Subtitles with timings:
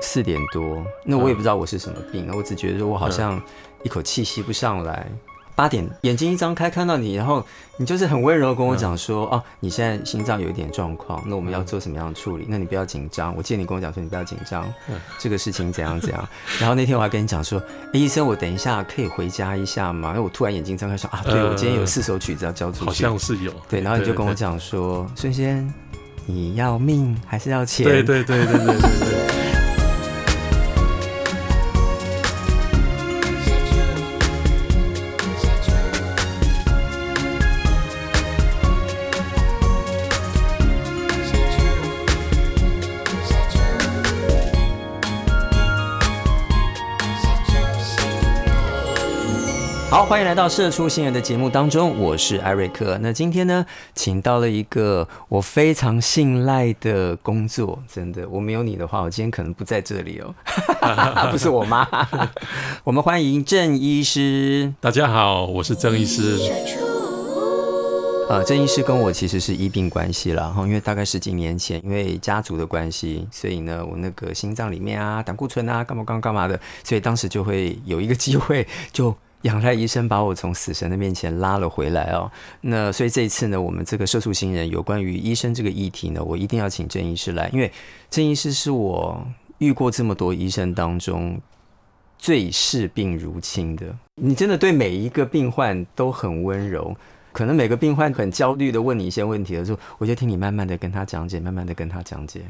[0.00, 3.40] 四点多，那我也不知道我是什么病，我只觉得我好像
[3.82, 5.06] 一口气吸不上来。
[5.56, 7.44] 八点眼睛一张开看到你，然后
[7.78, 12.46] 你就是很温柔跟我讲说，哦，你现在心脏有一点状况，那我们要做什么样的处理？
[12.48, 13.34] 那你不要紧张。
[13.36, 14.72] 我记得你跟我讲说你不要紧张，
[15.18, 16.28] 这个事情怎样怎样。
[16.60, 17.60] 然后那天我还跟你讲说，
[17.92, 20.10] 哎，医生，我等一下可以回家一下吗？
[20.10, 23.52] 因为我突然眼睛张开说，啊，对我今天有四首曲子要交出去，好像是有。
[23.68, 25.74] 对，然后你就跟我讲说，孙先，
[26.24, 27.84] 你要命还是要钱？
[27.84, 29.27] 对对对对对对对。
[50.18, 52.98] 欢迎来到《社畜新人》的节目当中，我是艾瑞克。
[53.00, 53.64] 那今天呢，
[53.94, 60.34] 请到了一个我非常信赖的工作，真的，我没有你的话，我今天可能不在这里哦。
[61.30, 61.86] 不是我妈，
[62.82, 64.74] 我们欢迎郑医师。
[64.80, 66.36] 大家好，我是郑医师。
[68.28, 79.14] 呃，郑医师跟我其实是医病关系了哈，因为大概十几年前，因为家族的关系，所以呢，我那个心脏里面啊，胆固醇啊，干嘛干嘛干嘛的，所以当时就会有一个机会就。
[79.42, 82.30] 仰赖医生把我从死神的面前拉了回来哦。
[82.62, 87.70] 那所以这一次呢，我们这个社畜新人有关于医生这个议题呢，我一定要请郑医师来，因为
[88.10, 89.24] 郑医师是我
[89.58, 91.40] 遇过这么多医生当中
[92.18, 93.86] 最视病如亲的。
[94.16, 96.96] 你真的对每一个病患都很温柔，
[97.32, 102.42] 可能每个病患很焦虑的问你一些问题的时候，我就听你慢慢的跟他讲解，慢慢的跟他讲解。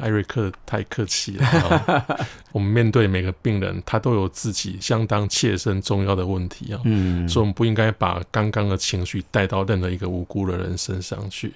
[0.00, 2.06] 艾瑞克太客气了，
[2.52, 11.52] 我们面对每个病人，他都有自己相当切身重要的问题啊，嗯，所以我们不应该把刚刚的情绪带到任何一个无辜的人身上去，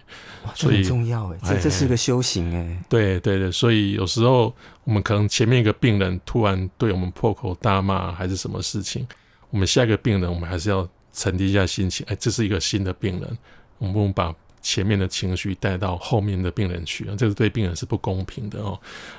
[0.54, 9.06] 所以很重要哎，这这是个修行哎，对对对，所以有时候我们可能前面一个病人突然对我们破口大骂，还是什么事情，
[9.50, 13.38] 我们下一个病人，我们还是要沉淀一下心情，哎，这是一个新的病人，
[13.78, 14.34] 我们把。
[14.62, 18.78] 前面的情绪带到后面的病人去啊，这个对病人是不公平的哦。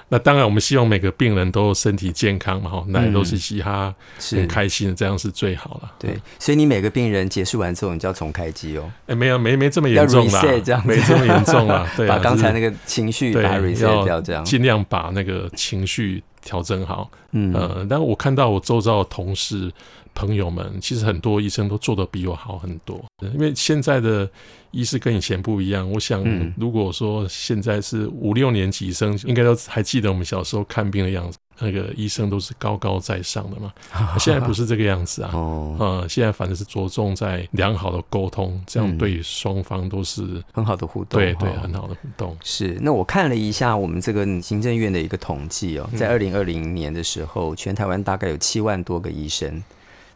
[0.09, 3.94] 那当然，我们希望每个病人都身体健康嘛，哈，那都是嘻哈，
[4.31, 5.91] 很开心的，这样是最好了。
[5.97, 8.91] 对，所以你每个病人结束完之后，你就要重开机哦。
[9.07, 10.44] 哎，没有，没没这么严重啦，
[10.85, 11.90] 没这么严重啦。
[11.97, 17.09] 对，把刚才那个情绪把 reset 掉，这样尽量把那个情绪调整好。
[17.31, 19.72] 嗯，呃，但我看到我周遭的同事。
[20.13, 23.01] 朋友们，其实很多医生都做的比我好很多，
[23.34, 24.30] 因为现在的
[24.72, 25.90] 医师跟以前不一样。
[25.90, 26.24] 我想，
[26.58, 33.72] 如果说现在是五六年级生，应该都还记得我们小时候看病的样子，那个医生都是高高在上的嘛。
[34.18, 42.38] 现在不是这个样子啊，呃，现在反正是着重在良好的沟通，这样对双方都是很好的互动，对对，很好的互动。
[42.44, 49.62] 是，那我看了一下我们这个行政院的一个统计哦，在二零二零年的时候，全台湾大概有七万多个医生。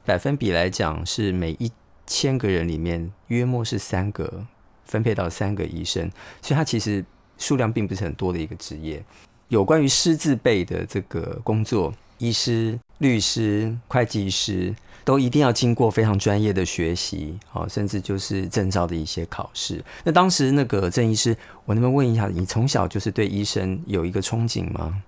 [0.06, 1.72] 百分比来讲，是每一
[2.08, 4.46] 千个人里面约莫是三个
[4.86, 6.10] 分配到三个医生，
[6.42, 7.04] 所以它其实
[7.38, 9.04] 数量并不是很多的一个职业。
[9.50, 19.84] 有关于师字辈的这个工作，医师、律师、会计师都一定要经过非常专业的学习，好，甚至就是证照的一些考试。
[20.04, 25.04] 那当时那个郑医师，我能不能问一下，你从小就是对医生有一个憧憬吗？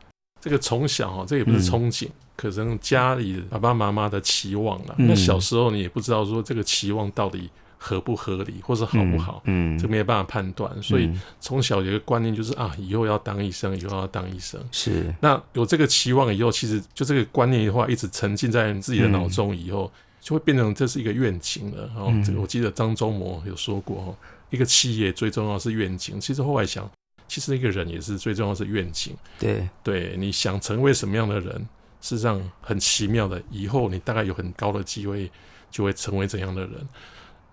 [0.48, 2.08] 这个从小哦，这也不是憧憬。
[2.38, 10.72] 可能家里爸爸妈妈的期望了，那小时候你也不知道说这个期望到底合不合理，或是好不好，嗯，这没有办法判断。
[10.82, 14.64] 所以从小有一个观念就是啊，以后要当医生，以后要当医生。
[14.72, 19.92] 是，那有这个期望以后，其实就这个观念的话，一直沉浸在自己的脑中，以后
[20.22, 21.90] 就会变成这是一个愿景了。
[21.96, 24.16] 然后这个我记得张忠谋有说过，
[24.52, 26.20] 一个企业最重要是愿景。
[26.22, 26.88] 其实后来想，
[27.28, 29.16] 其实一个人也是最重要是愿景。
[29.40, 31.68] 对，对，你想成为什么样的人？
[32.00, 35.30] 事实上很奇妙的，以后你大概有很高的机会
[35.72, 36.72] 就会成为怎样的人，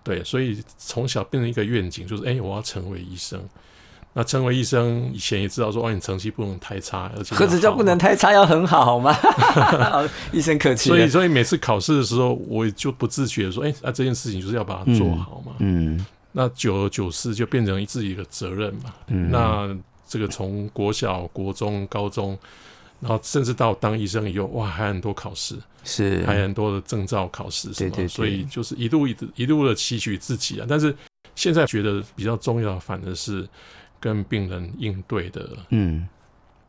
[0.03, 3.43] 对，所以从小变成一个愿景，就是哎，我要成为医生。
[4.13, 9.13] 那成为医生以前也知道说，哦，你成绩不能太差，而且何止叫不能太差，要很好，好吗？
[10.31, 10.87] 医生客气。
[10.87, 15.53] 所以，所以每次考试的时候，我就不自觉说，哎，那这件事情就是要把它做好嘛。
[15.59, 16.05] 嗯。
[16.35, 18.93] 那久而久之就变成自己的责任嘛。
[19.07, 19.31] 嗯。
[19.31, 19.73] 那
[20.05, 22.37] 这个从国小、国中、高中。
[23.01, 30.65] 然后甚至到当医生以后，哇，还很多考试，是还很多的证照考试，对对，所以就是一路一一路的期许自己啊。
[30.67, 30.95] 但是
[31.35, 33.47] 现在觉得比较重要，反而是
[33.99, 36.07] 跟病人应对的嗯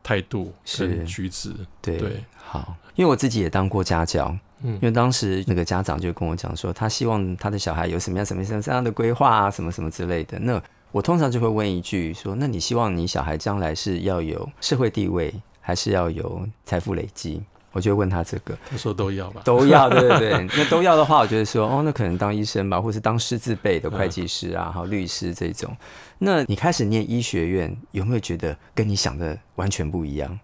[0.03, 2.75] 态度是举止，对对好。
[2.95, 10.39] 因为我自己也当过家教，嗯，因为当时那个家长就跟我讲说，他希望他的小孩有什么样什么什么样的规划啊，什么什么之类的。
[10.39, 10.61] 那
[10.91, 15.33] 我通常就会问一句说，那你希望你小孩将来是要有社会地位？
[15.59, 17.43] 还是要有财富累积？
[17.73, 20.47] 我就问他这个，他说都要吧，都要，对对对。
[20.55, 25.75] 那都要的话，我觉得说，哦，那可能当医生吧，或是当师字辈的会计师啊，还有律师这种。
[26.19, 30.39] 那你开始念医学院，有没有觉得跟你想的完全不一样？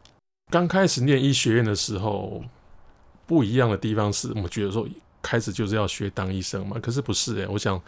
[0.52, 2.44] 刚开始念医学院的时候，
[3.26, 4.88] 不一样的地方是我们觉得说，
[5.22, 7.82] 开始就是要学当医生嘛，可是不是哎，我想。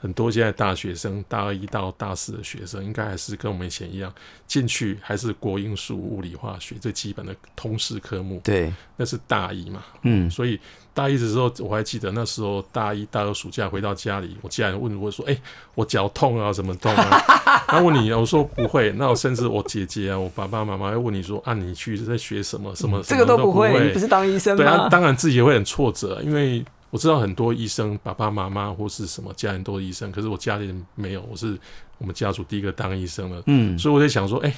[0.00, 4.10] 很多现在大学生，大一到大四的学生，应该还是跟我们以前一样，
[4.46, 8.40] 进去还是国英数、物理、化学最基本的通识科目。
[8.42, 9.84] 对，那是大一嘛。
[10.02, 10.58] 嗯，所以
[10.94, 15.36] 大一的时候，我还记得那时候大一、大二暑假回到家里，我家人问我说：“哎，
[15.74, 17.20] 我脚痛啊，什么痛啊？”
[17.68, 18.90] 他问你，我说不会。
[18.92, 22.74] 那我甚至我姐姐啊，我爸爸妈妈要问你说：“啊，你去在学什么？
[22.74, 24.64] 什么？”这个都不会，你不是当医生吗？
[24.64, 26.64] 对啊，当然自己也会很挫折，因为。
[26.90, 31.56] 我知道很多医生爸爸妈妈或是什么家人都是医生，可是我家里人没有，我是
[31.98, 34.52] 我们家族第一个当医生的，嗯，所以我在想说，哎，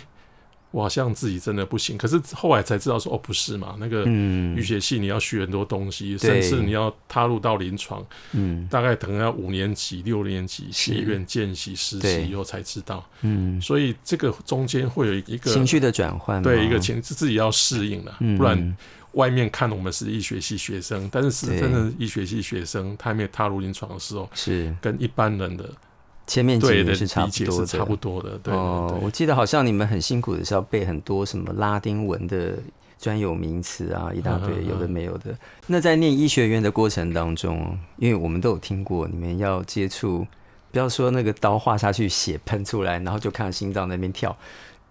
[0.71, 1.99] 我好像自己真的不行。
[1.99, 4.07] 可是后来才知道说，哦，不是嘛，那个
[4.57, 8.03] 医学系你要学很多东西，甚至你要踏入到临床，
[8.33, 18.75] 嗯，大概等要五年级、六年级学院见习实习以后才知道，嗯，所以这个中间会有一个情绪的转换，对，一个情自己要适应的，不然。
[19.13, 25.69] 外面看我们是医学系学生，但是是真的医学系学生，他还没有踏入临床的时候，是跟一般人的
[26.27, 28.39] 前面对的是差不多的，差不多的。
[28.43, 32.55] 对，我记得好像你们很辛苦的是要背很多什么拉丁文的
[32.99, 35.37] 专有名词啊，一大堆有的没有的。
[35.67, 40.27] 那在念医学院的过程当中，因为我们都有听过，你们要接触，
[40.71, 44.35] 不要说那个刀划下去，血喷出来，然后就看心脏那边跳。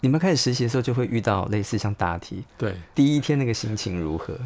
[0.02, 4.38] 你们开始实习的时候就会遇到类似像答题，对，第一天那个心情如何？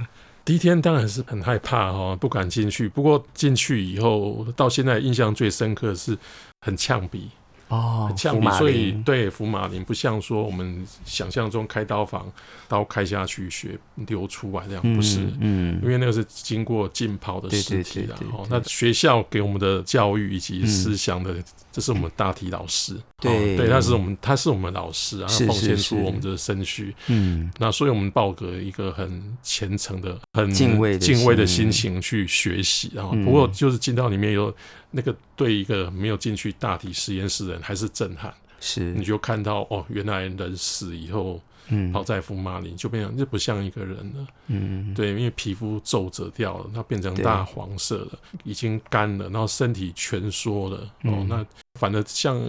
[0.43, 2.87] 第一天当然是很害怕哈，不敢进去。
[2.87, 6.15] 不过进去以后，到现在印象最深刻是
[6.61, 7.29] 很呛鼻。
[7.67, 12.31] 哦，呛鼻所以对福马林不像说我们想象中开刀房
[12.67, 18.45] 刀开下去血流出来这样不是，嗯，因为那个是经过浸泡的尸体的哦。
[18.51, 21.35] 那学校给我们的教育以及思想的，
[21.75, 23.57] 这是我们大体老师，对。
[23.57, 34.56] 对，他是我们他是我们老师啊，奉献出我们的身躯，嗯，那所以我们抱着一个很虔诚的、很敬畏敬畏的心情去学习，然后不过就是进到里面有。
[34.98, 38.94] 那个对一个没有进去大体实验室的人还是震撼，是。
[38.94, 51.45] 你就看到哦，原来人死以后，嗯，好在福马林就变成就不像一个人了，嗯，对，因为皮肤皱褶掉了，它变成大黄色了，已经干了，然后身体蜷缩了，哦，那
[51.79, 52.39] 反而像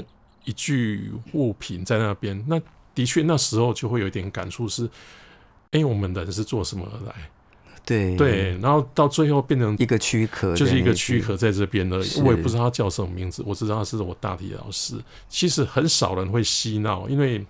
[0.45, 2.61] 一具物品在那边，那
[2.95, 4.89] 的确那时候就会有一点感触是，
[5.71, 7.15] 哎，我们人是做什么而来？
[7.85, 8.17] 对。
[8.17, 14.97] 对，然后到最后变成一个躯壳，就是一个躯壳在这边的，我也不知道他叫什么名字，我知道他是我大体老师。
[15.29, 17.45] 其实很少人会嬉闹，因为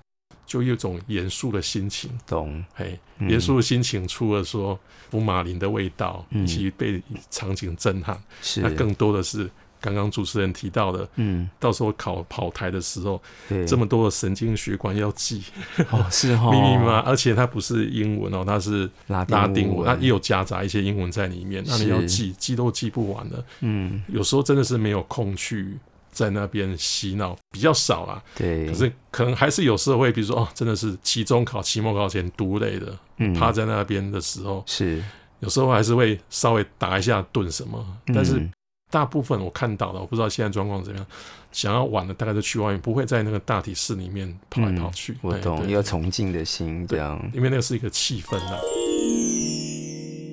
[0.46, 2.10] 就有一种严肃的心情。
[2.26, 4.78] 懂，嘿，严肃的心情，除了说
[5.10, 8.60] 福马林的味道以及被场景震撼，是。
[8.60, 9.50] 那更多的是。
[9.78, 15.44] 刚刚主持人提到的，嗯，到时候考跑台的时候，对，这么多的神经血管要记，
[15.90, 25.76] 哦，是哈， 密密麻，而且它不是英文哦，它是拉丁文，它也有夹杂一些英文在里面，那你要记，记都记不完的，嗯，有时候真的是没有空去
[26.16, 35.04] 在那边洗脑，比较少啦，对，可是可能还是有时候会，比如说哦，真的是期中考、期末考前读累的，嗯，趴在那边的时候，是
[35.40, 38.48] 有时候还是会稍微打一下盹什么，但是。
[38.88, 41.04] 大部分我看到的，我不知道现在状况怎么样。
[41.50, 45.16] 想要玩的，大概就去外面，不会在那个大体室里面跑来跑去。
[45.22, 48.56] 我懂，要崇敬的心这样，因为那个是一个气氛啊。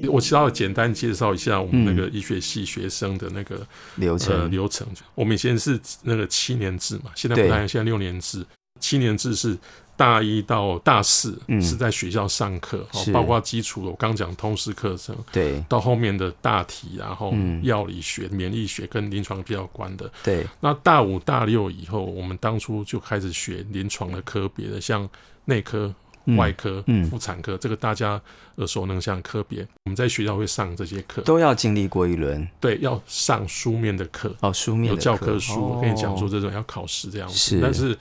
[0.09, 4.87] 我稍要简单介绍一下我们那个医学系学生的那个流程流程。
[5.15, 8.45] 我们以前是那个七年制嘛，现在不太，现在六年制。
[8.79, 9.57] 七年制是。
[9.95, 12.83] 大一到大四是在学校上课，
[13.13, 17.31] 包括基础的我刚讲通识课程，对，到后面的大体，然后
[17.61, 20.47] 药理学、免疫学跟临床比较关的，对。
[20.59, 25.07] 那大五、大六以后，我们当初就开始学临床的科别的，像
[25.45, 25.93] 内科、
[26.37, 28.21] 外科、妇产科，这个大家
[28.55, 37.97] 耳熟能详的科别，我们在学校会上这些课，都要经历过一轮，对，要上书面的课，哦，书面有教科书，我跟你讲说这种要考试这样子，但是。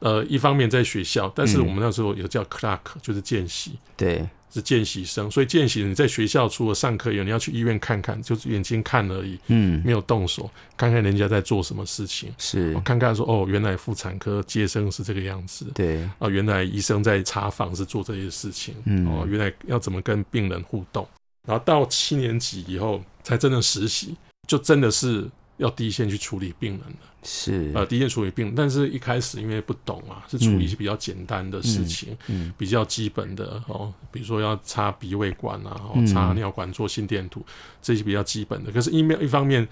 [0.00, 5.30] 呃，一方面在学校，但是我们那时候有叫 clerk，就是见习，对，是见习生。
[5.30, 21.06] 所以见习你在学校除了上课以外，你要去医院看看，就是眼睛看而已，嗯，没有动手，看看人家在做什么事情，是，看看说哦，原来妇产科接生是这个样子，对，哦，原来医生在查房是做这些事情，嗯，哦，原来要怎么跟病人互动，
[21.46, 27.70] 然后到七年级以后才真的实习，就真的是要第一线去处理病人的，是。
[27.74, 37.44] 呃，第一线处理病人，但是一开始因为不懂啊，是处理一些比较简单的事情，嗯比较基本的哦，比如说要插鼻胃管啊，插尿管做心电图，
[37.82, 38.72] 这些比较基本的。
[38.72, 39.66] 可是，一面一方面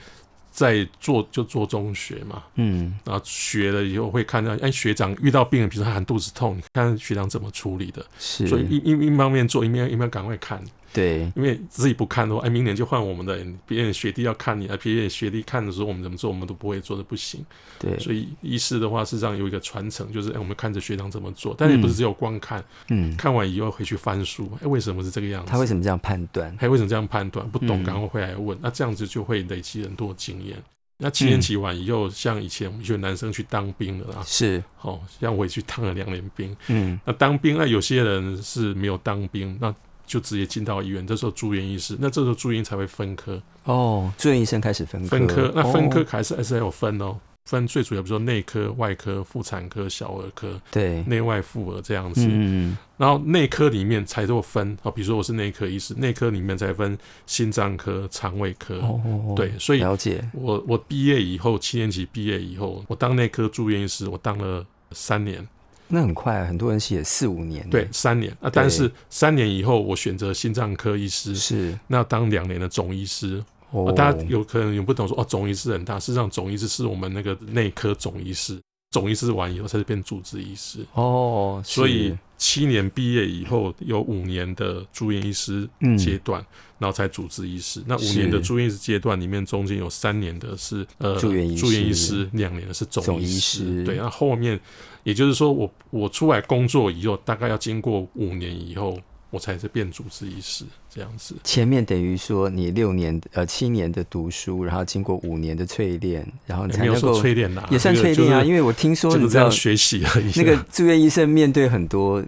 [0.50, 2.98] 在做就做中学嘛，嗯。
[3.04, 10.60] 然后学了以后会看到，哎，学长遇到病人，比如说他喊肚子痛，你看学长怎么处理的，是，所以一一一方面做，一面一面赶快看，
[10.96, 17.44] 对因为自己不看的话，哎，明年就换我们的人，别人学弟要看你，啊，别人学弟看的时候，我们怎么做，我们都不会做的不行。
[17.78, 25.50] 对，所以医师的话，事实上有一个传承，就是哎，我们看着学长怎么做，但也不是只有光看，嗯，看完以后回去翻书，哎，为什么是这个样子？
[25.52, 26.56] 他为什么这样判断？
[26.56, 27.46] 他为什么这样判断？
[27.50, 28.56] 不懂，嗯赶快回来问。
[28.62, 30.56] 那这样子就会累积很多经验。
[30.98, 36.56] 那七年级完以后，像以前我们一些男生去当兵了啦，是，哦，像我也去当了两年兵。
[36.68, 39.74] 嗯那当兵，那有些人是没有当兵，那
[40.06, 47.16] 就直接进到医院，这时候住院医师，那这时候住院才会分科，哦，住院医生开始分科，分科，那分科哦还是还是要有分哦。
[47.44, 52.26] 分最主要，比如说内科、外科、妇产科、小儿科、对，内外妇儿这样子。
[52.28, 58.78] 嗯然后内科里面才做分啊，比如说我是内科医师，内科里面才分心脏科、肠胃科。
[58.78, 65.46] 哦，对，所以了解，我我毕业以后，七年级毕业以后，我当内科住院医师，我当了三年，
[65.88, 68.36] 那很快，很多人写四五年，对，，三年。
[68.40, 68.50] 啊。
[68.52, 73.42] 但是三年以后，我选择心脏科医师，是，那当两年的总医师。
[73.70, 73.88] 哦。
[73.88, 78.60] 啊大家有可能有不懂说哦，总医师很大，事实上总医师是我们那个内科总医师，
[78.96, 80.78] 总医师完以后才是变主治医师。
[80.94, 86.42] 哦，所以七年毕业以后，有五年的住院医师嗯阶段，
[86.78, 87.82] 然后才主治医师。
[87.86, 91.60] 那五年的住院医师阶段里面，中间有三年的是呃住院医师。
[91.60, 93.84] 住院医师，两年的是总医师。
[93.84, 94.58] 对，那后面
[95.02, 98.98] 也就是说我我出来工作以后，大概要经过五年以后，
[99.36, 101.36] 我才是变主治医师这样子。
[101.44, 110.32] 前面等于说你六年呃七年的读书，然后经过五年的淬炼，然后你才能够淬炼啦，也算淬炼啊，就是因为我听说就是你这样学习而已。
[110.36, 112.24] 那个住院医生面对很多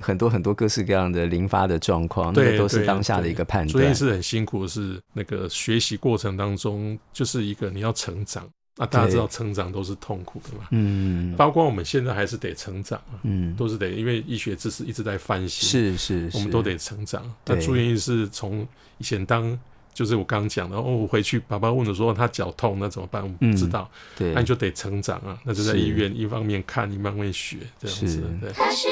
[0.00, 3.72] 很多很多各式各样的临发的状况，那对个都是当下的一个判断。
[3.72, 8.44] 住院医师很辛苦，是那个学习过程当中，就是一个你要成长。
[8.78, 11.34] 那大家知道成长都是痛苦的嘛，嗯。
[11.36, 16.36] 包括我们现在还是得成长啊，嗯，都是得，因为医学知识一直在翻新，是是，是。
[16.36, 17.22] 我们都得成长。
[17.44, 18.66] 那对住院医师从
[18.98, 19.58] 以前当，
[19.92, 23.22] 就是我刚刚讲的，哦，我回去爸爸问我说他脚痛，那怎么办？
[23.22, 24.32] 我不知道，对。
[24.32, 25.80] 那你就得成长啊，那就在是。
[25.80, 28.52] 医院一方面看，一方面学，这样子，对。
[28.52, 28.88] 他是。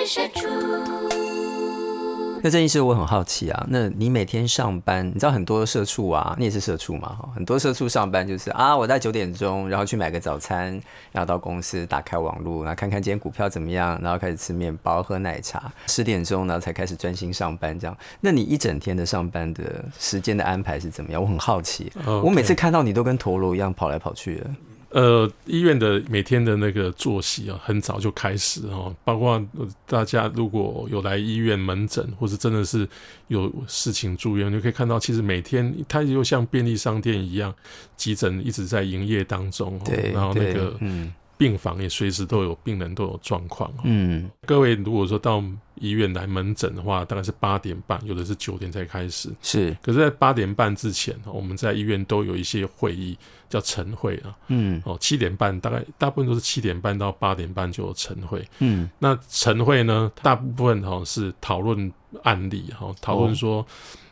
[2.46, 10.70] 那郑医师，我很好奇啊，那你每天上班，你知道很多社畜啊，你也是社畜嘛哈，很多社畜上班就是啊，我在九点钟，然后去买个早餐，
[11.10, 17.98] 然后到公司打开网络，然后看看今天股票怎么样，然后开始吃面包、喝奶茶，十点钟呢才开始专心上班这样。
[18.20, 21.20] 那你一整天的上班的时间的安排是怎么样？
[21.20, 24.50] 我很好奇，哦我每次看到你都跟陀螺一样跑来跑去的。
[24.90, 28.94] 呃，医院的每天的那个作息啊，很早就开始哦。
[29.04, 32.88] 包括呃大家如果有来医院门诊，或是真的是
[33.28, 37.52] 有事情住院，你就可以看到，其实每天它又像便利商店一样，
[37.96, 39.82] 急诊一直在营业当中、哦。
[39.84, 43.80] 对，然后那对个嗯病房也随时都有病人都有状况、哦。
[43.84, 45.42] 嗯各位如果说到
[45.74, 49.30] 医院来门诊的话，大概是八点半，有的是九点才开始。
[49.42, 53.16] 是可是，在八点半之前，我们在医院都有一些会议，
[53.50, 54.34] 叫晨会啊。
[54.48, 58.42] 嗯哦，七点半大概大部分都是七点半到八点半就有晨会。
[58.60, 63.66] 嗯那晨会呢，大部分哈、是讨论案例哈，讨论说，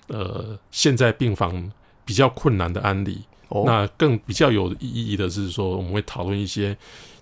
[0.09, 1.73] 呃，现在病房
[2.04, 3.23] 比较困难的案例。
[3.49, 6.76] 哦那更比较有意义的是说，我们会讨论一些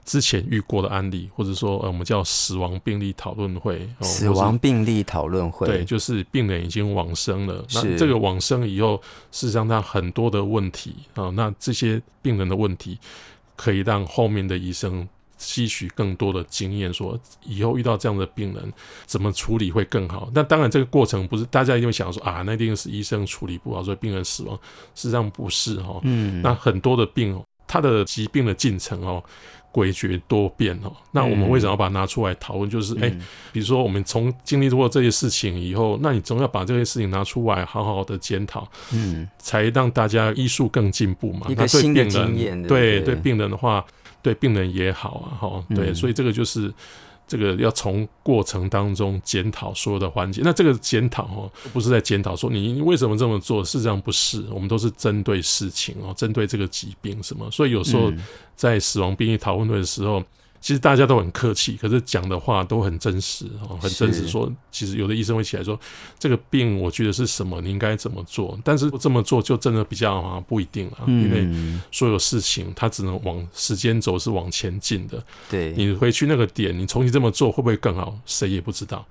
[0.04, 3.88] 之前遇过的案例，或者说呃，我们叫死亡病例讨论会。
[3.98, 7.64] 哦死亡病例讨论会对，就是病人已经往生了。
[7.68, 12.98] 是那这个往生以后，事实上他很多的问题啊、那这些病人的问题，
[13.56, 18.72] 可以让后面的医生吸取更多的经验，说以后遇到这样的病人
[19.06, 20.30] 怎么处理会更好。
[20.34, 24.56] 那当然，这个过程不是大家一定会想说啊，那一定是医生处理不好，所以病人死亡。
[24.94, 29.22] 事实上不是哈、嗯那很多的病哦，他的疾病的进程哦。
[29.72, 31.50] 诡谲多变哦，那我们嗯。
[31.50, 32.68] 为什么要把它拿出来讨论？
[32.68, 33.20] 就是哎、嗯
[33.52, 39.28] 比如说我们从经历过这些事情以后，那你总要把这些事情拿出来，好好的检讨，嗯。
[39.38, 41.46] 才让大家医术更进步嘛。
[41.48, 43.14] 一个那对新的病人经验对对？
[43.14, 43.84] 对病人的话，
[44.20, 45.94] 对病人也好啊，哈，对，嗯。
[45.94, 46.72] 所以这个就是
[47.26, 50.42] 这个要从过程当中检讨所有的环节。
[50.44, 57.50] 那这个检讨哦，不是在检讨说你为什么这么做，事实上不是，我们都是针对事情哦，针对这个疾病什么。
[57.50, 58.18] 所以有时候嗯
[58.54, 60.22] 在死亡病例讨论会的时候。
[60.62, 64.28] 其实大家都很客气，可是讲的话都很真实哦，很真实。
[64.28, 65.78] 说其实有的医生会起来说，
[66.20, 68.56] 这个病我觉得是什么，你应该怎么做？
[68.62, 71.48] 但是这么做就真的比较啊不一定了，因为
[71.90, 75.20] 所有事情它只能往时间轴是往前进的。
[75.50, 78.16] 对，你回去那个点，你重新这么做会不会更好？
[78.24, 79.04] 谁也不知道。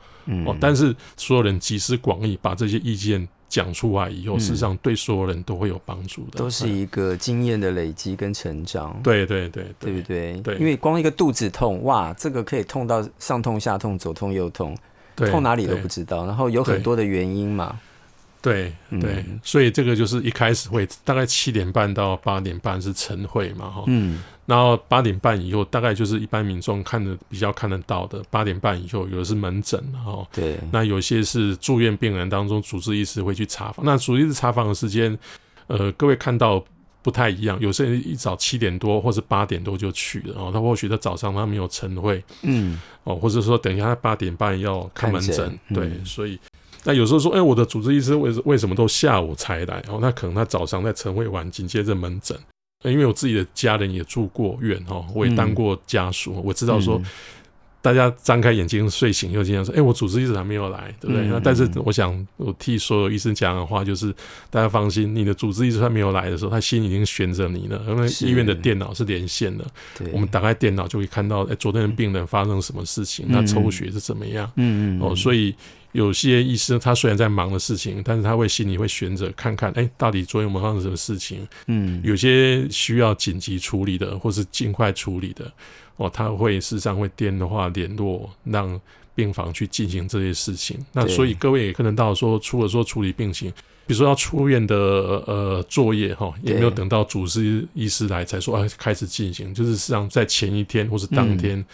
[0.45, 3.27] 哦，但是所有人集思广益，把这些意见。
[3.51, 8.97] 讲出来以后，事实上对所有人都会有帮助的，都是一个经验的累积跟成长。
[9.03, 10.39] 对对对，对不对？
[10.39, 14.73] 对，因为光一个肚子痛，哇，这个可以痛到上痛下痛，左痛右痛，
[15.17, 16.25] 痛哪里都不知道。
[16.25, 17.77] 然后有很多的原因嘛。
[18.41, 23.83] 对对，所以这个就是一开始会大概七点半到八点半是晨会嘛，哈。
[23.87, 24.23] 嗯。
[24.47, 28.21] 然后八点半以后，大概就是一般民众看的比较看得到的。
[28.29, 30.27] 八点半以后，有的是门诊，哈。
[30.33, 30.59] 对。
[30.71, 33.85] 那有些是住院病人当中，主治医师会去查房。
[33.85, 35.17] 那主治医师查房的时间，
[35.67, 36.61] 呃，各位看到
[37.01, 37.57] 不太一样。
[37.61, 46.37] 有些人一早七点多或是八点多就去了，哦，他或许他早上他没有晨会，嗯，哦，或者说等一下他八点半要看门诊，对，所以
[46.83, 49.83] 那有时候说，哎，我的主治医师为为什么都下午才来？
[49.87, 52.37] 哦，那可能他早上在晨会完，紧接着门诊。
[52.83, 56.99] 因为我自己的家人也住过院哈，我也当过家属，我知道说，
[57.79, 61.27] 大家张开眼睛睡醒又经常说，哎，我主治医师还没有来，对不对？
[61.27, 64.11] 那但是我想，我替所有医生讲的话就是，
[64.49, 69.63] 大家放心，你的主治医师他没有来的时候，他心已经悬着你了，因为医院的电脑是连线的，
[70.11, 74.51] 我们打开电脑就会看到，哎，昨天的病人发生什么事情，那抽血是怎么样？
[74.55, 75.53] 嗯嗯，哦，所以。
[75.93, 81.45] 有些医生他虽然在忙的事情，但是他会心里会悬着看看，哎，到底昨天我们发生什么事情？
[81.67, 85.51] 嗯，有些需要紧急处理的，或是尽快处理的，
[85.97, 88.79] 哦，他会事实上会电话联络，让
[89.13, 90.79] 病房去进行这些事情。
[90.93, 93.51] 那所以各位也可能到说，除了说处理病情，
[93.85, 94.75] 比如说要出院的
[95.27, 101.65] 呃作业哈，也没有等到主治医师来才说啊开始进行，就是实际上在前一天或是当天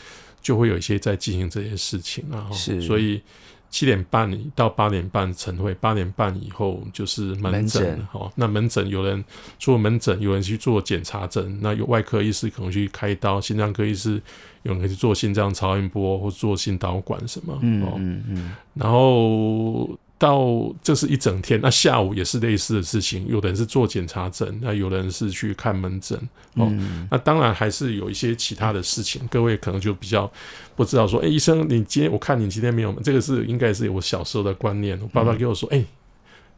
[0.42, 2.50] 就会有一些在进行这些事情啊。
[2.52, 3.22] 是，所以。
[3.70, 8.00] 七点半到八点半晨会，八点半以后就是门诊。
[8.12, 9.24] 哦，那门诊有人
[9.60, 14.22] 做门诊，有人去做检查诊，那有外科医师可能去开刀，心脏科医师
[14.64, 17.58] 有人去做心脏超音波或做心导管什么。
[17.62, 19.98] 嗯嗯嗯，然后。
[20.20, 23.28] 到这是一整天，那下午也是类似的事情。
[23.28, 26.18] 有的人是做检查诊，那有人是去看门诊。
[26.56, 26.72] 哦，
[27.12, 29.22] 那当然还是有一些其他的事情。
[29.30, 30.32] 各位可能就比较
[30.76, 35.00] 不知道说，哎，医生，你今天我看你今天没有，这个是应该是我小时候的观念。
[35.02, 35.84] 我爸爸给我说，哎，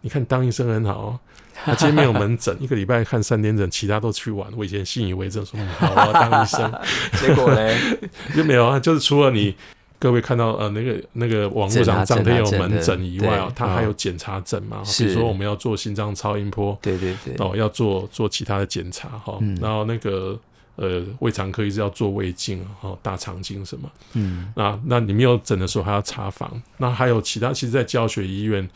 [0.02, 1.20] 你看当医生很好，
[1.54, 4.50] 他今天没有门诊， 一个礼拜看三天诊，其他都去玩。
[4.56, 6.74] 我以前信以为真，说好啊，当医生。
[7.20, 8.00] 结果呢，
[8.34, 9.54] 就没有啊，就是除了你。
[10.00, 14.82] 各位看到呃那个那个网络上张贴有门诊以外啊，它还有检查诊嘛？
[14.98, 20.40] 比如说我们要做心脏超音波，对对对，哦要做做其他的检查哈，然后那个
[20.78, 28.68] 呃胃肠科医师要做胃镜哈，大肠镜什么，嗯，那那你没有诊的时候还要查房，那还有其他，其实，在教学医院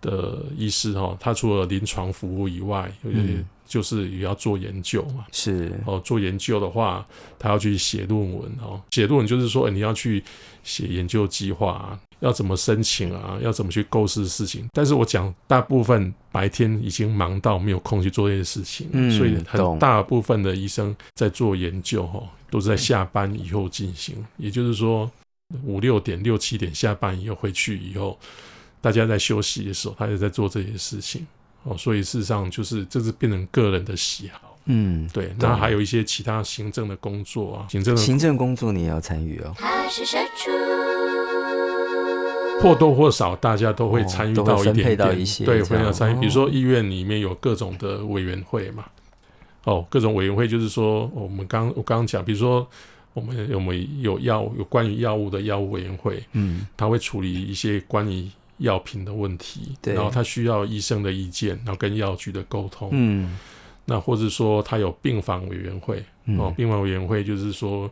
[0.00, 3.44] 的医师哈，他除了临床服务以外，有些。
[3.66, 7.06] 就是也要做研究嘛，是哦，做研究的话，
[7.38, 8.80] 他要去写论文哦。
[8.90, 10.22] 写论文就是说，你要去
[10.62, 14.68] 写研究计划啊，要怎么申请啊，要怎么去构思事情。
[14.72, 24.16] 但是我讲，大部分白天已经忙到没有空去做这些事情，所以很大部分的医生在做研究哈，都是在下班以后进行。
[24.36, 25.10] 也就是说，
[25.64, 28.18] 五六点、六七点下班以后回去以后，
[28.80, 31.26] 大家在休息的时候，他也在做这些事情。
[31.64, 35.34] 哦，所以事实上就是这是变成个人的喜好，嗯，对。
[35.38, 39.54] 那还有一些其他行政的工作啊，行政行政工作你也要参与哦。
[42.60, 46.20] 或多或少大家都会参与到一点点，对，会要参与。
[46.20, 48.84] 比如说医院里面有各种的委员会嘛，
[49.64, 52.66] 哦，各种委员会就是说，我们刚我刚刚讲，比如说
[53.14, 58.28] 我们我们有药有关于药物的药物委员会，嗯，他会处理一些关于。
[58.58, 62.88] 药品的问题，然后他需要医生的意见，然后跟药局的沟通。
[62.92, 63.38] 嗯，
[63.84, 66.04] 那或者说他有病房委员会
[66.38, 67.90] 哦，病房委员会就是说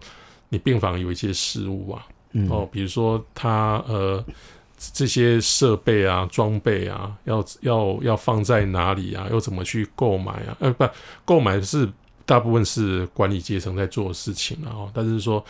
[0.49, 2.07] 你病房有一些事务啊，
[2.49, 4.25] 哦，比如说他呃
[4.93, 9.29] 这些设备啊、装备啊，要要要放在哪里啊？
[9.31, 10.57] 要怎么去购买啊？
[10.61, 10.89] 呃，不，
[11.25, 11.89] 购买是
[12.27, 15.45] 大部分是管理阶层在做的事情啊，但是说。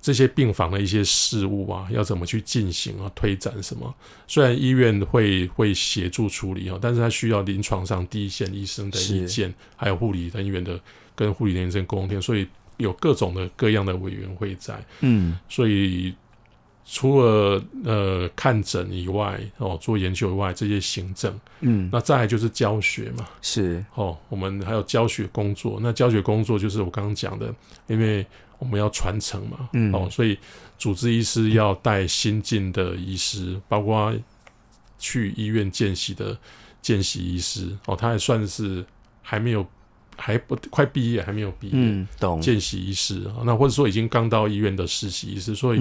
[0.00, 3.10] 这些病房的一些事务啊，要怎么去进行啊？
[3.16, 3.92] 推展什么？
[4.28, 10.80] 虽然医院会会协助处理啊，但是他需要临床上第一线医生的意见，还有护理人员的
[11.16, 14.80] 跟护理人员沟通，所以有各种的各样的委员会在。
[15.00, 16.14] 嗯，所以
[16.90, 23.28] 除了呃看诊以外，哦做研究以外，这些行政，嗯，那再来就是教学嘛。
[23.42, 23.84] 是。
[23.94, 25.78] 哦，我们还有教学工作。
[25.82, 27.54] 那教学工作就是我刚刚讲的，
[27.88, 28.24] 因为
[28.58, 29.92] 我们要传承嘛，嗯。
[29.92, 30.38] 哦，所以
[30.78, 34.10] 主治医师要带新进的医师，包括
[34.98, 36.38] 去医院见习的
[36.80, 38.82] 见习医师，哦，他还算是
[39.20, 39.66] 还没有
[40.16, 42.40] 还不快毕业，还没有毕业，懂。
[42.40, 43.24] 见习医师。
[43.24, 45.80] 啊，那或者说已经刚到医院的实习医师，所以。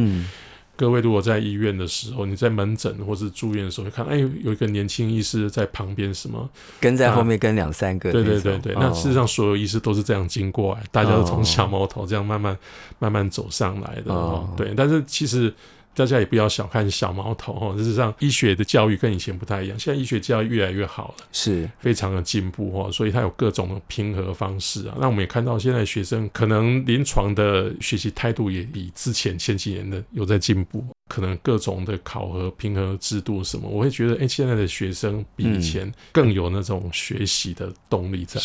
[0.77, 8.73] 各位如果在医院的时候，你在门诊或是住院的时候，看哎有一个年轻医师在旁边，什么跟在后面跟两三个，对对对对。
[8.75, 12.57] 那事实上所有医师都是这样经过来，大家都从小毛头这样慢慢
[12.99, 14.47] 慢慢走上来的哦。
[14.55, 15.53] 对，但是其实。
[15.97, 24.95] 大家也不要小看小毛头哦，事实上医学的教育跟以前不太一样，现在医学教育越来越好了，是非常的进步哦，所以它有各种的平和方式啊。
[24.99, 38.39] 那我们也看到现在学生可能临床的学习态度也比之前前几年的有在进步，可能各种的考核平和制度什么，我会觉得哎，现在的学生比以前更有那种学习的动力在。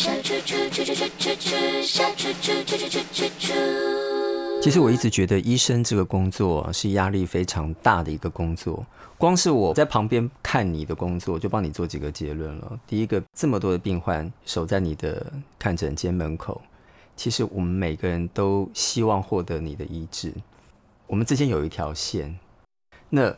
[4.63, 8.81] 其实我一直觉得医生这个工作是压力非常大的一个工作。
[9.17, 12.79] 光是我在旁边看你的工作，就帮你做几个结论了。
[12.87, 16.61] 第一个，这么多的病患守在你的看诊间门口，
[17.17, 20.33] 其实我们每个人都希望获得你的医治。
[21.07, 22.39] 我们之间有一条线，
[23.09, 23.35] 那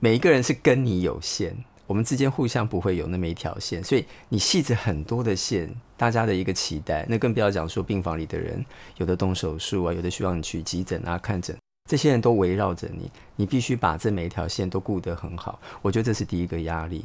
[0.00, 1.56] 每一个人是跟你有线。
[1.86, 8.64] 我们之间互相不会有那么一条线，所以你细着很多的线，大家的一个期待，那更不要讲说病房里的人，
[8.96, 11.56] 有的动手术啊，有的需要你去急诊啊看诊，
[11.90, 15.60] 这些人都围绕着你，你必须把这每一条线都顾得很好。
[15.82, 17.04] 我觉得这是第一个压力。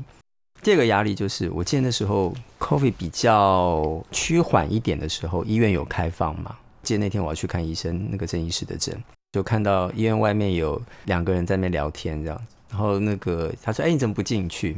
[0.62, 6.56] 第二个压力就是，我记得那时候 COVID 比较趋缓一点的时候，医院有开放嘛？
[6.84, 8.98] 记得那天我要去看医生，那个郑医师的诊，
[9.34, 12.56] 就看到医院外面有两个人在那聊天，这样子。
[12.70, 14.78] 然后那个他说：“哎，你怎么不进去？”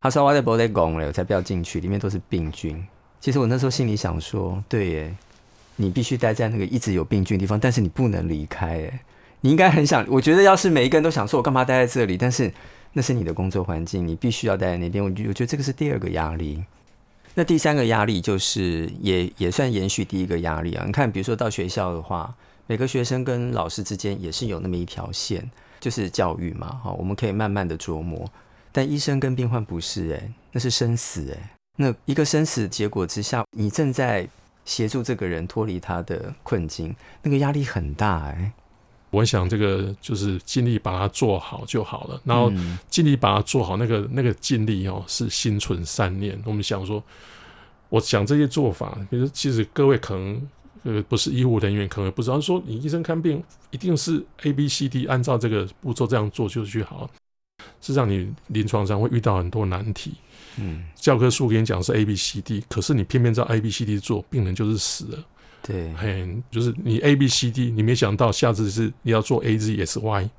[0.00, 2.86] 他说：“我在不在拱了，我才不要进去，里面都是病菌。”
[3.20, 5.16] 其实我那时候心里想说：“对耶，
[5.76, 8.80] 你必须待在那个一直有病菌的地方，但是你不能离开。
[8.80, 9.00] 哎，
[9.40, 10.06] 你应该很想。
[10.08, 12.16] 我觉得要是每一个人都想说，我干嘛待在这里？
[12.16, 12.52] 但是
[12.92, 15.02] 那是你的工作环境，你必须要待在那边。
[15.02, 16.62] 我我觉得这个是第二个压力。
[17.34, 20.84] 那第三个压力就是也也算延续第一个压力啊。
[20.86, 22.34] 你看，比如说到学校的话，
[22.66, 28.30] 每个学生跟老师之间也是有那么一条线。”就是教育嘛，哈，我们可以慢慢的琢磨，
[28.72, 31.38] 但医生跟病患不是，诶，那是生死，诶，
[31.76, 34.28] 那一个生死结果之下，你正在
[34.64, 38.52] 协助这个人脱离他的困境，那个压力很大，诶，
[39.10, 42.52] 我想这个就是尽力把它做好就好了，然后
[42.90, 47.02] 尽力把它做好，那个那个尽力哦，是心存善念，我们想说，
[47.88, 50.48] 我想这些做法，比如其实各位可能。
[50.84, 57.08] 呃，不是医护人员可能不知道，说你医生看病一定是 A B C D，按照这个步骤这样做就去好。
[57.80, 60.12] 是让你临床上会遇到很多难题。
[60.58, 65.24] 嗯，教科书给你讲是 A B C D，可是你偏偏照 A B C D 做，病人就是死了。
[65.62, 70.30] 对，嘿，就是你 A B C D，你没想到下次是你要做 A Z S Y。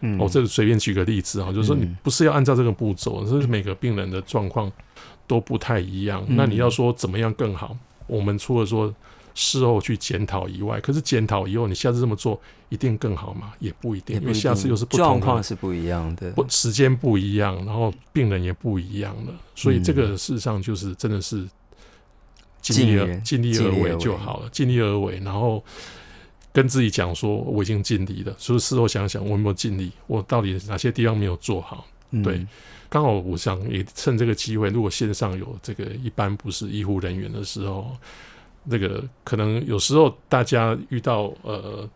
[0.00, 4.70] 嗯，哦，这随便举个例子啊，就是说你不是要按照这个步骤，这是每个病人的状况
[5.26, 6.24] 都不太一样。
[6.28, 7.76] 那你要说怎么样更好？
[8.06, 8.92] 我们除了说。
[9.34, 13.52] 事后去检讨以外，可是检讨以后，你下次这么做一定更好吗？
[13.58, 21.44] 也不一定，因为下次又是不状况是不一样的，不时间不一样，然后病人也不一样了，所以这个事实上就是真的是
[22.60, 25.62] 尽力而尽力而为就好了，尽力而为，然后
[26.52, 31.84] 跟自己讲说我已经尽力了，所以事后想想我有没有尽力，我到底哪些地方没有做好？
[32.22, 32.46] 对，
[32.88, 37.96] 刚好我想也趁这个机会，如果线上有这个一般不是医护人员的时候。
[38.64, 41.88] 那个可能有时候大家遇到呃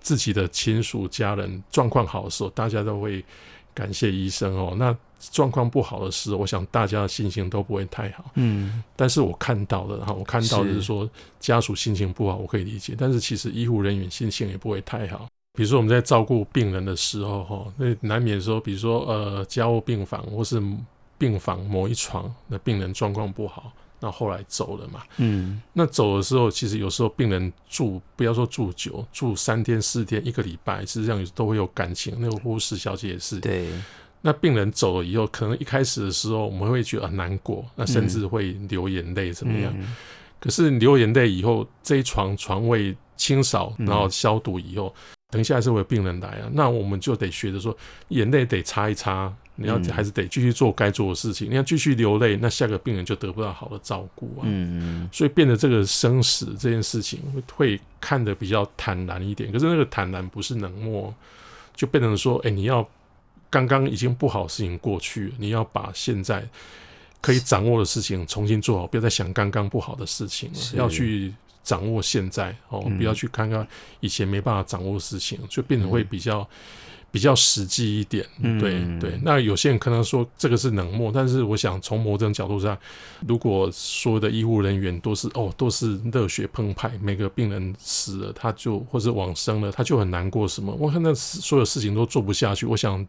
[0.00, 3.24] 自己的亲属家人状况好的时候，大家都会
[3.72, 4.74] 感谢医生哦。
[4.78, 4.96] 那
[5.32, 8.30] 状况不好的时候，我想大家的心情都不会太好。
[8.34, 11.08] 嗯，但是我看到的哈，我看到的是说
[11.40, 12.94] 家属心情不好，我可以理解。
[12.98, 15.26] 但是其实医护人员心情也不会太好。
[15.54, 20.62] 比如说我们在照顾病人的时候哈，那难免说，比如说呃家务病房或是
[21.16, 23.72] 病房某一床的病人状况不好。
[24.04, 25.02] 那后来走了嘛？
[25.16, 32.14] 嗯，那走的时候，其实有时候病人住，不要说住久，住三天、四天、一个礼拜，实际上都会有感情。
[32.18, 33.40] 那个护士小姐也是。
[33.40, 33.66] 对。
[34.20, 39.74] 那病人走了以后，可能一开始的时候，我们会觉得很难过，那甚至会流眼泪，怎么样？
[40.38, 44.94] 可是流眼泪以后，这一床床位清扫，然后消毒以后，
[45.34, 46.48] 等一下还是会有病人来啊。
[46.52, 47.76] 那我们就得学着说，
[48.10, 49.34] 眼泪得擦一擦。
[49.56, 51.48] 你要还是得继续做该做的事情。
[51.48, 54.42] 你要继续流泪，那下个病人就得不到好的照顾啊。
[54.42, 55.10] 嗯嗯。
[55.12, 57.20] 所以变得这个生死这件事情
[57.54, 59.52] 会看得比较坦然一点。
[59.52, 61.14] 可是那个坦然不是冷漠，
[61.74, 62.84] 就变成说，哎，你要
[63.48, 66.44] 刚刚已经不好的事情过去，你要把现在
[67.20, 71.32] 可以掌握的事情重新做好，不要再想刚刚不好的事情了，要去
[71.64, 73.66] 掌握现在哦，不要去看看
[73.98, 76.48] 以前没办法掌握的事情，就变得会比较。
[77.14, 78.26] 比较实际一点，
[78.58, 79.16] 对对。
[79.22, 82.76] 那有些人可能说这个是冷漠，但是我想从某种角度上，
[83.28, 93.06] 如果所有的医护人员都是哦都是热血澎湃，每个病人死了他就或者往生了他就很难过什么，我看那所有事情都做不下去，我想。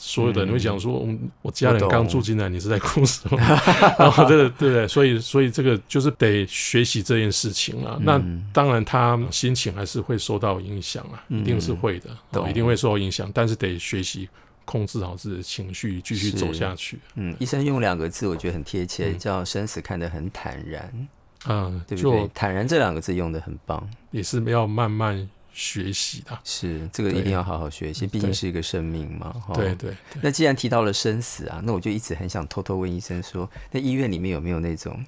[0.00, 1.06] 所有的人会讲说，
[1.42, 3.36] 我家人刚住进来，你是在哭什么？
[3.98, 4.86] 然后这个对不对？
[4.86, 7.98] 所以所以这个就是得学习这件事情啊。
[8.00, 13.30] 那当然他心情还是会受到影响啊，一定是会的，一定会受到影响。
[13.34, 14.28] 但是得学习
[14.64, 16.98] 控制好自己的情绪，继续走下去。
[17.16, 21.08] 嗯，医生用两个字，我觉得很贴切，叫生死看得很坦然。
[21.46, 22.30] 嗯，对不对？
[22.34, 25.28] 坦然这两个字用的很棒，也是要慢慢。
[25.58, 29.34] 学习的是这个一定要好好学习，毕竟是一个生命嘛。
[29.52, 29.92] 对对。
[30.22, 35.04] 那既然提到了生死啊，那我就一直很想偷偷问医生说，那医院里面有没有那种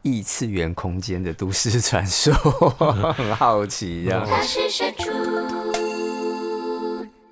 [0.00, 2.32] 异次元空间的都市传说？
[3.12, 4.26] 很好奇呀。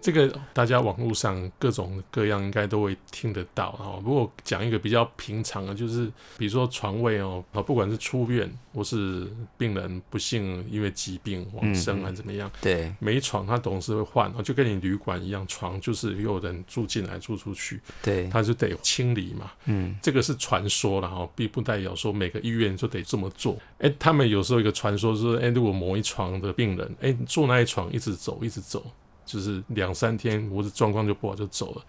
[0.02, 4.02] 这个大家网络上各种各样应该都会听得到哦。
[4.04, 19.52] 如果讲一个比较平常的，就是比如说床位哦，啊，不管是出院或是病人不幸因为疾病往生还是怎么样，对，每床他总是会换，就跟你旅馆一样，床就是有人住进来住出去，对，他就得清理嘛。
[19.66, 23.56] 嗯，这个是传说了哈，并不代表说每个医院就得这么做。
[23.78, 28.84] 哎，他们有时候一个传说是，哎，如果某一床的病人，哎，住那一床一直走，一直走。
[29.24, 31.82] 就是两三天，我的状况就不好就走了。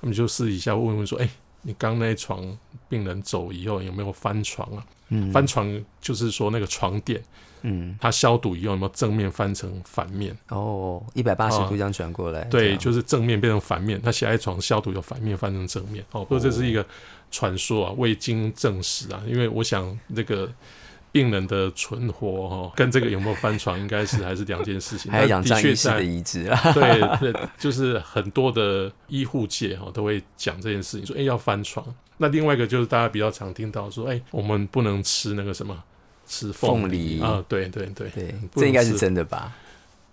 [0.00, 1.28] 他们就私底下问问说：“哎，
[1.62, 2.56] 你刚那床
[2.88, 4.86] 病人走以后有没有翻床啊？
[5.08, 7.22] 嗯，翻床就是说那个床垫，
[7.62, 10.36] 嗯，它消毒以后有没有正面翻成反面？
[10.48, 12.44] 哦，一百八十度这样转过来。
[12.44, 14.00] 对，就是正面变成反面。
[14.00, 16.04] 他下一床消毒有反面翻成正面。
[16.12, 16.84] 哦，不过这是一个
[17.30, 19.22] 传说啊，未经证实啊。
[19.26, 20.50] 因为我想那个。
[21.16, 25.10] 病人的存活哈，跟这个有没有翻床，应该是还是两件事情。
[25.12, 31.82] 还有养张医师的遗志啊， 对对，就是很多的医护界哈都会讲这件事情，说哎要翻床。
[32.18, 35.82] 那另外一个就是大家比较常听到说，哎我们不能吃那个什么
[36.26, 39.52] 吃凤梨啊，对对对对，这应该是真的吧？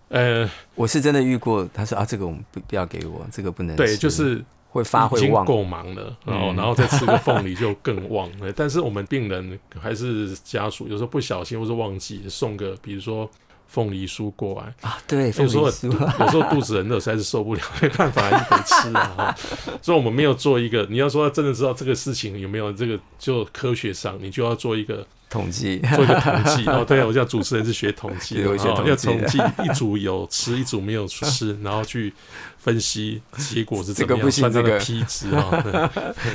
[0.08, 4.42] 呃，我是真的遇过，他说啊这个我们不不要给我，这个不能对，就是。
[4.74, 8.52] 会发会旺，够忙了，然后然后再吃个凤梨就更旺了。
[8.58, 13.30] 但是我们病人还是家属，有时候不小心或是忘记送个，比如说
[13.74, 14.98] 凤梨酥过来啊。
[15.08, 19.36] 对，有时候有时候肚子很饿，实在是受不了， 没办法还是得吃啊。
[19.82, 25.06] 所以，我们没有做一个，你要说真的知道这个事情有没有这个，就科学上你就要做一个。
[25.30, 32.14] 统计做一个统计 哦，对啊，我叫主持人是学统计的，要统计一组有吃，一组没有吃， 然后去
[32.60, 35.92] 分析结果是怎么样，算这个 P 值啊。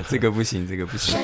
[0.08, 1.16] 这个不行，这个不行。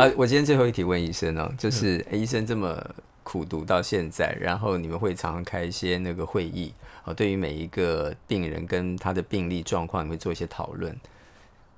[0.00, 2.82] 啊，我今天最后一题问医生哦，就是医生这么
[3.22, 6.72] 苦读到现在，然后你们会常常开一些那个会议
[7.04, 10.98] 哦，对于每一个病人跟他的病例状况，你会做一些讨论。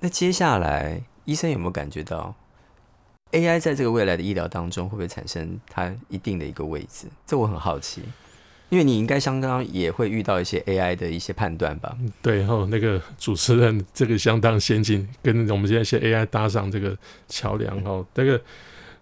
[0.00, 1.02] 那接下来。
[1.24, 2.34] 医生有没有感觉到
[3.30, 7.06] AI 在这个未来的医疗当中会不会产生它一定的一个位置？
[7.24, 8.02] 这我很好奇，
[8.72, 11.94] 因为你应该相当也会遇到一些 AI 的一些判断吧？
[12.22, 16.96] 对，哈，那个主持人这个相当先进，跟我们现在一些 AI 搭上这个
[17.28, 18.02] 桥梁哈。
[18.14, 18.40] 那个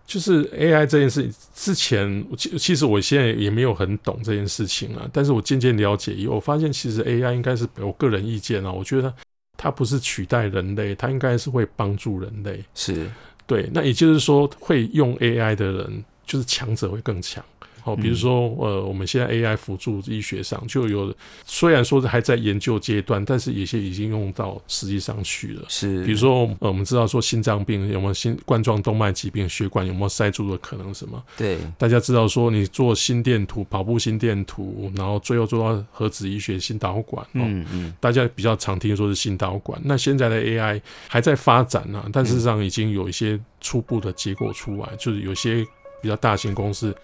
[0.04, 9.14] 就是 AI 这件事之前，其其实我现在也没有很懂这件事情啊，但是我渐渐了解以后，我发现其实 AI 应该是我个人意见啊，我觉得。
[9.62, 12.64] 它不是取代人类，它应该是会帮助人类。
[12.74, 13.06] 是
[13.46, 17.44] 对，那也就是说，会用 AI 的人，就是强者会更强。
[17.90, 25.64] 好，比如说，呃，我们现在 AI 辅助医学上就有，虽然说是还在研究阶段，但是有些已经用到实际上去了。
[25.68, 30.90] 是，比如说，呃，我们知道说心脏病有没有心冠状动脉疾病，血管有没有塞住的可能？
[30.92, 31.22] 什么？
[31.36, 37.24] 对，大家知道说你做心电图，跑步心电图，然后最后做到核子医学心导管。
[37.32, 39.80] 嗯嗯，大家比较常听说是心导管。
[39.84, 45.64] 那现在的 AI 还在发展呢，但事实上已经有一些初步的结果出来，就是有些
[46.02, 46.94] 比较大型公司。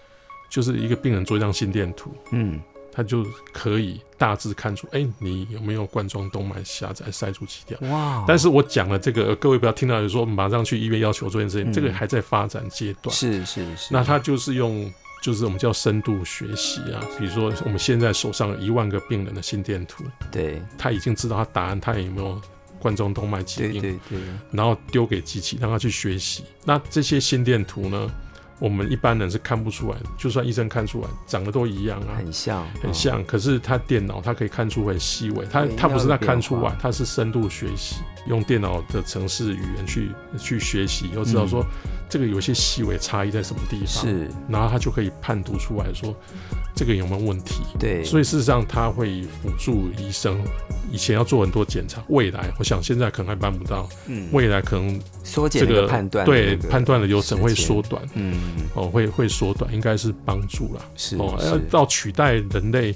[0.49, 2.59] 就是一个病人做一张心电图，嗯，
[2.91, 7.77] 他就可以大致看出，哎，你有没有冠状动脉狭窄、塞住脐条？
[7.89, 8.23] 哇！
[8.27, 13.13] 但是我讲了这个，各位不要听到有说马上去医院要求做件事情，这个还在发展阶段。
[13.13, 13.93] 是是是。
[13.93, 17.03] 那他就是用，就是我们叫深度学习啊。
[17.19, 22.41] 比如说，我们现在手上一万个病人的心电图，对，他已经知道他答案，他有没有
[22.79, 23.81] 冠状动脉疾病？
[23.81, 24.19] 对对对。
[24.51, 26.45] 然后丢给机器，让他去学习。
[26.63, 28.09] 那这些心电图呢？
[28.59, 33.23] 我们一般人是看不出来，就算医生看出来，长得都一样啊，很像，很像。
[33.25, 41.63] 可是他电脑他可以看出很细微，他他不是他看出来，他是深度学习，用电脑的程式语言去去学习，又知道说
[42.09, 46.15] 这个有些细微差异在什么地方，是，然后他就可以判读出来说
[46.77, 47.63] 这个有没有问题。
[47.77, 50.39] 对，所以事实上他会辅助医生。
[50.89, 53.89] 以前要做很多检查，未来我想现在可能还办不到。
[54.05, 58.01] 嗯，未来可能缩减这个判断，对判断的流程会缩短。
[58.13, 58.33] 嗯，
[58.73, 60.81] 哦，会会缩短，应该是帮助了。
[60.95, 62.95] 是哦，要到取代人类，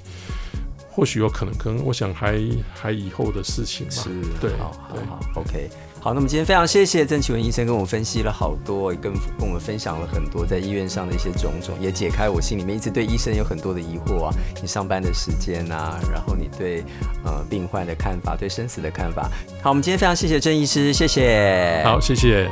[0.94, 2.38] 或许有可能，可能我想还
[2.74, 3.92] 还以后的事情吧。
[3.92, 5.70] 是，对，好好好，OK。
[5.98, 14.34] 好，那么今天非常谢谢曾启文医生跟我分析了好多，跟跟我们分享了很多在医院上的一些种种，也解开我心里面一直对医生有很多的疑惑啊。
[14.60, 16.82] 你上班的时间啊，然后你对
[17.24, 19.30] 呃病患的看法，对生死的看法。
[19.62, 21.82] 好，我们今天非常谢谢郑医师，谢谢。
[21.84, 22.50] 好，谢谢。